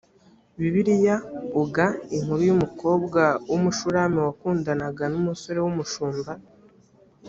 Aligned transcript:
bibiliya 0.59 1.15
uga 1.61 1.85
inkuru 2.15 2.41
y 2.49 2.53
umukobwa 2.55 3.21
w 3.49 3.53
umushulami 3.57 4.17
wakundanaga 4.25 5.03
n 5.13 5.15
umusore 5.21 5.59
w 5.61 5.67
umushumba 5.71 6.31